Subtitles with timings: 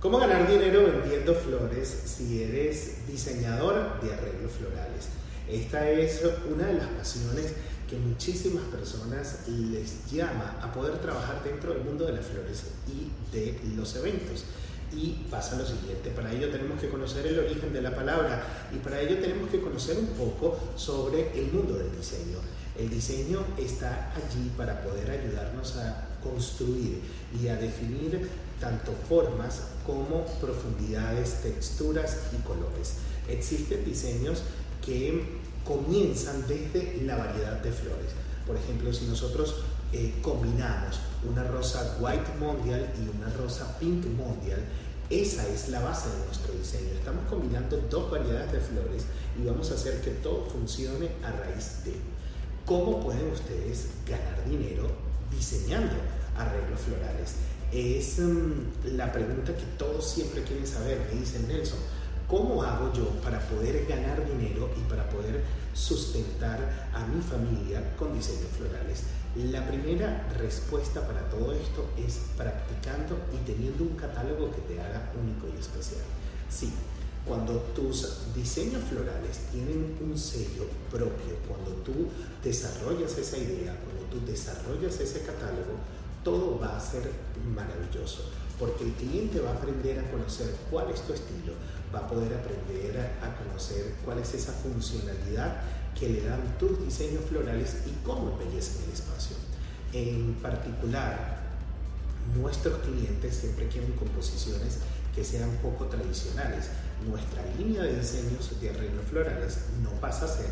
[0.00, 5.08] ¿Cómo ganar dinero vendiendo flores si eres diseñador de arreglos florales?
[5.46, 7.52] Esta es una de las pasiones
[7.86, 13.10] que muchísimas personas les llama a poder trabajar dentro del mundo de las flores y
[13.36, 14.46] de los eventos.
[14.90, 18.42] Y pasa lo siguiente, para ello tenemos que conocer el origen de la palabra
[18.74, 22.38] y para ello tenemos que conocer un poco sobre el mundo del diseño.
[22.74, 27.00] El diseño está allí para poder ayudarnos a construir
[27.40, 28.28] y a definir
[28.60, 32.94] tanto formas como profundidades, texturas y colores.
[33.28, 34.42] Existen diseños
[34.84, 38.12] que comienzan desde la variedad de flores.
[38.46, 39.56] Por ejemplo, si nosotros
[39.92, 44.60] eh, combinamos una rosa white mondial y una rosa pink mondial,
[45.10, 46.90] esa es la base de nuestro diseño.
[46.92, 49.04] Estamos combinando dos variedades de flores
[49.40, 51.94] y vamos a hacer que todo funcione a raíz de.
[52.64, 55.94] ¿Cómo pueden ustedes ganar dinero diseñando
[56.36, 57.34] arreglos florales?
[57.72, 61.78] Es mm, la pregunta que todos siempre quieren saber, me dice Nelson.
[62.26, 65.42] ¿Cómo hago yo para poder ganar dinero y para poder
[65.74, 69.02] sustentar a mi familia con diseños florales?
[69.36, 75.12] La primera respuesta para todo esto es practicando y teniendo un catálogo que te haga
[75.20, 76.02] único y especial.
[76.48, 76.72] Sí,
[77.26, 82.08] cuando tus diseños florales tienen un sello propio, cuando tú
[82.42, 85.78] desarrollas esa idea, cuando tú desarrollas ese catálogo,
[86.24, 87.10] todo va a ser
[87.54, 91.54] maravilloso, porque el cliente va a aprender a conocer cuál es tu estilo,
[91.94, 95.62] va a poder aprender a conocer cuál es esa funcionalidad
[95.98, 99.36] que le dan tus diseños florales y cómo embellecen el espacio.
[99.92, 101.39] En particular,
[102.40, 104.78] nuestros clientes siempre quieren composiciones
[105.14, 106.70] que sean poco tradicionales.
[107.06, 110.50] Nuestra línea de diseños de arreglos florales no pasa a ser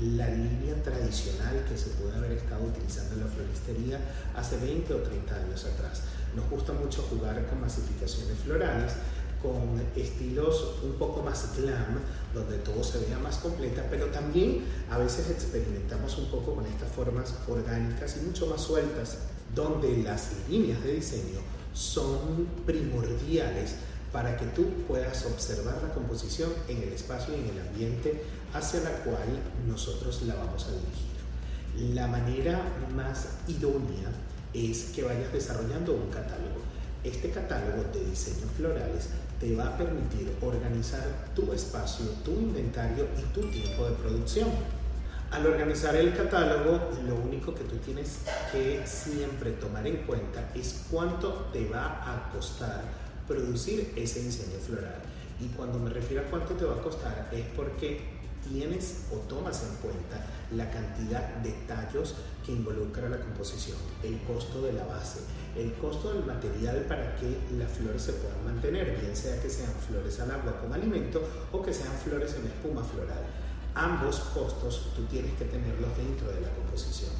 [0.00, 4.00] la línea tradicional que se puede haber estado utilizando en la floristería
[4.36, 6.02] hace 20 o 30 años atrás.
[6.34, 8.92] Nos gusta mucho jugar con masificaciones florales,
[9.42, 12.00] con estilos un poco más glam,
[12.34, 16.90] donde todo se vea más completa, pero también a veces experimentamos un poco con estas
[16.92, 19.18] formas orgánicas y mucho más sueltas,
[19.54, 21.40] donde las líneas de diseño
[21.72, 23.76] son primordiales
[24.12, 28.80] para que tú puedas observar la composición en el espacio y en el ambiente hacia
[28.80, 29.28] la cual
[29.68, 31.94] nosotros la vamos a dirigir.
[31.94, 32.60] La manera
[32.94, 34.10] más idónea
[34.52, 36.60] es que vayas desarrollando un catálogo.
[37.04, 39.08] Este catálogo de diseños florales
[39.40, 41.02] te va a permitir organizar
[41.34, 44.50] tu espacio, tu inventario y tu tiempo de producción.
[45.30, 48.18] Al organizar el catálogo, lo único que tú tienes
[48.52, 52.82] que siempre tomar en cuenta es cuánto te va a costar
[53.26, 54.96] producir ese diseño floral.
[55.40, 58.00] Y cuando me refiero a cuánto te va a costar es porque
[58.46, 64.62] tienes o tomas en cuenta la cantidad de tallos que involucra la composición, el costo
[64.62, 65.20] de la base,
[65.56, 69.72] el costo del material para que las flores se puedan mantener, bien sea que sean
[69.86, 71.22] flores al agua con alimento
[71.52, 73.24] o que sean flores en espuma floral.
[73.74, 77.10] Ambos costos tú tienes que tenerlos dentro de la composición.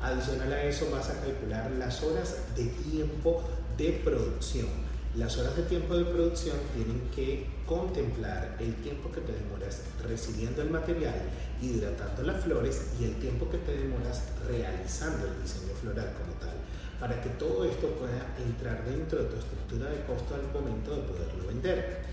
[0.00, 3.42] Adicional a eso vas a calcular las horas de tiempo
[3.76, 4.86] de producción
[5.16, 10.60] las horas de tiempo de producción tienen que contemplar el tiempo que te demoras recibiendo
[10.60, 11.14] el material,
[11.62, 16.54] hidratando las flores y el tiempo que te demoras realizando el diseño floral como tal,
[17.00, 21.02] para que todo esto pueda entrar dentro de tu estructura de costo al momento de
[21.02, 22.04] poderlo vender.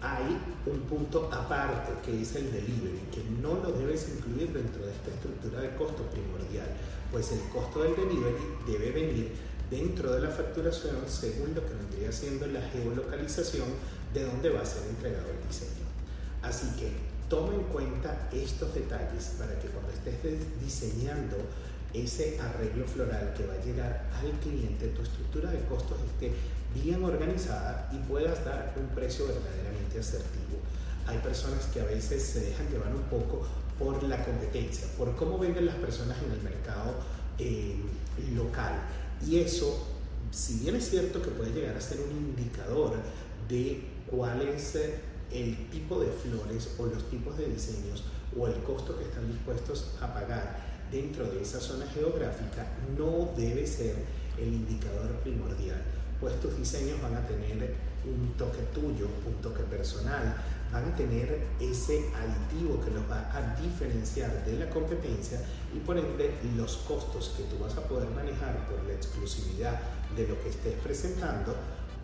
[0.00, 4.92] Hay un punto aparte que es el delivery, que no lo debes incluir dentro de
[4.92, 6.68] esta estructura de costo primordial,
[7.10, 9.32] pues el costo del delivery debe venir
[9.70, 13.68] dentro de la facturación según lo que vendría siendo la geolocalización
[14.14, 15.86] de dónde va a ser entregado el diseño.
[16.42, 16.92] Así que
[17.28, 21.36] toma en cuenta estos detalles para que cuando estés diseñando
[21.92, 26.32] ese arreglo floral que va a llegar al cliente, tu estructura de costos esté
[26.74, 30.58] bien organizada y puedas dar un precio verdaderamente asertivo.
[31.06, 33.46] Hay personas que a veces se dejan llevar un poco
[33.78, 36.94] por la competencia, por cómo venden las personas en el mercado
[37.38, 37.76] eh,
[38.34, 38.74] local
[39.26, 39.86] y eso,
[40.30, 42.94] si bien es cierto que puede llegar a ser un indicador
[43.48, 44.76] de cuál es
[45.32, 48.04] el tipo de flores o los tipos de diseños
[48.36, 52.66] o el costo que están dispuestos a pagar dentro de esa zona geográfica,
[52.96, 53.96] no debe ser
[54.38, 55.82] el indicador primordial,
[56.20, 60.36] pues tus diseños van a tener un toque tuyo, un toque personal,
[60.72, 65.40] van a tener ese aditivo que los va a diferenciar de la competencia
[65.74, 69.80] y por ende los costos que tú vas a poder manejar por la exclusividad
[70.16, 71.54] de lo que estés presentando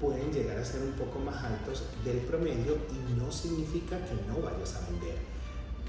[0.01, 4.41] pueden llegar a ser un poco más altos del promedio y no significa que no
[4.41, 5.17] vayas a vender.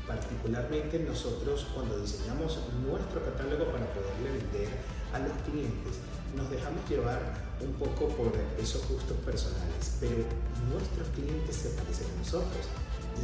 [0.08, 4.70] Particularmente nosotros cuando diseñamos nuestro catálogo para poderle vender
[5.14, 6.00] a los clientes,
[6.36, 7.22] nos dejamos llevar
[7.62, 10.24] un poco por esos gustos personales, pero
[10.70, 12.68] nuestros clientes se parecen a nosotros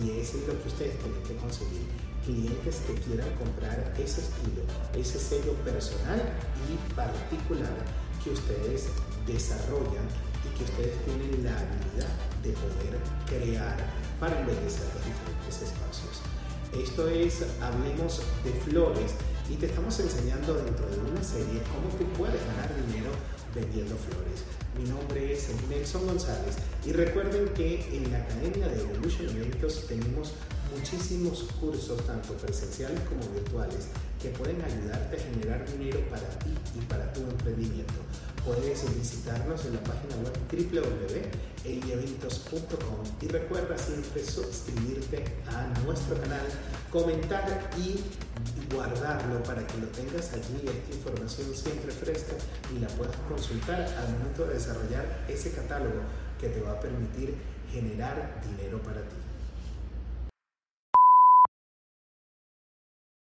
[0.01, 1.87] y eso es lo que ustedes tienen que conseguir.
[2.25, 4.61] Clientes que quieran comprar ese estilo,
[4.93, 6.21] ese sello personal
[6.69, 7.73] y particular
[8.23, 8.87] que ustedes
[9.25, 10.05] desarrollan
[10.45, 12.13] y que ustedes tienen la habilidad
[12.43, 13.77] de poder crear
[14.19, 16.21] para embellecer los diferentes espacios.
[16.73, 19.11] Esto es Hablemos de Flores
[19.49, 23.11] y te estamos enseñando dentro de una serie cómo tú puedes ganar dinero
[23.53, 24.45] vendiendo flores.
[24.79, 30.31] Mi nombre es Nelson González y recuerden que en la Academia de Evolution Eventos tenemos
[30.73, 33.89] muchísimos cursos, tanto presenciales como virtuales,
[34.21, 37.95] que pueden ayudarte a generar dinero para ti y para tu emprendimiento.
[38.45, 46.47] Puedes visitarnos en la página web www.elieventos.com y recuerda siempre suscribirte a nuestro canal,
[46.91, 47.99] comentar y
[48.73, 52.33] guardarlo para que lo tengas allí, esta información siempre fresca
[52.75, 56.01] y la puedas consultar al momento de desarrollar ese catálogo
[56.39, 57.35] que te va a permitir
[57.71, 59.30] generar dinero para ti.